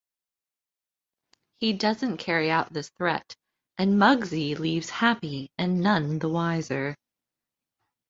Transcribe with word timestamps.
He 1.59 1.73
doesn't 1.73 2.17
carry 2.17 2.49
out 2.49 2.73
this 2.73 2.89
threat 2.97 3.35
and 3.77 3.99
Mugsy 3.99 4.57
leaves 4.57 4.89
happy 4.89 5.51
and 5.59 5.79
none 5.79 6.17
the 6.17 6.29
wiser. 6.29 6.95